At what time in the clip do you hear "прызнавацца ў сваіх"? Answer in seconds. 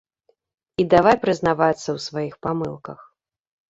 1.27-2.43